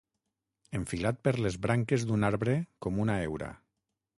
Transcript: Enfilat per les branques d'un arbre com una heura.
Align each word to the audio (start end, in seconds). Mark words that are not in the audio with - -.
Enfilat 0.77 1.19
per 1.27 1.33
les 1.47 1.57
branques 1.67 2.07
d'un 2.13 2.27
arbre 2.31 2.57
com 2.87 2.99
una 3.05 3.19
heura. 3.27 3.55